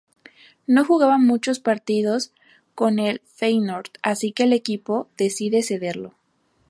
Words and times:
No 0.65 0.83
jugaba 0.83 1.19
muchos 1.19 1.59
partidos 1.59 2.31
con 2.73 2.97
el 2.97 3.21
Feyenoord, 3.35 3.91
así 4.01 4.31
que 4.31 4.45
el 4.45 4.53
equipo 4.53 5.07
decide 5.15 5.61
cederlo. 5.61 6.15